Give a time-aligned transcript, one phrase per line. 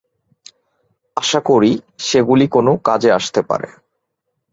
[1.17, 1.71] আশা করি
[1.99, 3.69] সেগুলি কোন কাজে আসতে পারে।